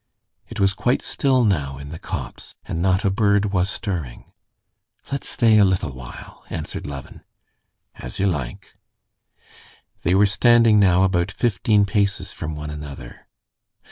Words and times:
It 0.47 0.59
was 0.59 0.73
quite 0.73 1.03
still 1.03 1.43
now 1.45 1.77
in 1.77 1.89
the 1.89 1.99
copse, 1.99 2.55
and 2.65 2.81
not 2.81 3.05
a 3.05 3.11
bird 3.11 3.53
was 3.53 3.69
stirring. 3.69 4.31
"Let's 5.11 5.29
stay 5.29 5.59
a 5.59 5.63
little 5.63 5.91
while," 5.91 6.43
answered 6.49 6.87
Levin. 6.87 7.21
"As 7.97 8.17
you 8.17 8.25
like." 8.25 8.75
They 10.01 10.15
were 10.15 10.25
standing 10.25 10.79
now 10.79 11.03
about 11.03 11.29
fifteen 11.29 11.85
paces 11.85 12.33
from 12.33 12.55
one 12.55 12.71
another. 12.71 13.27